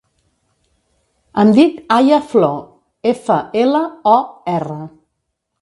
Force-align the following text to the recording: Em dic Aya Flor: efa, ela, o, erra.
Em 1.43 1.51
dic 1.57 1.77
Aya 1.97 2.19
Flor: 2.31 2.57
efa, 3.13 3.39
ela, 3.65 3.85
o, 4.17 4.19
erra. 4.59 4.83